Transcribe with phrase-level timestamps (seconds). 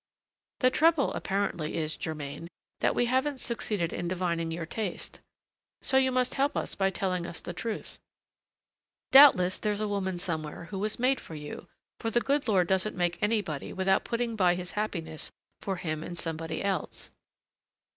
[0.61, 2.47] "The trouble apparently is, Germain,
[2.79, 5.19] that we haven't succeeded in divining your taste.
[5.83, 7.99] So you must help us by telling us the truth.
[9.11, 11.67] Doubtless there's a woman somewhere who was made for you,
[11.99, 16.15] for the good Lord doesn't make anybody without putting by his happiness for him in
[16.15, 17.11] somebody else.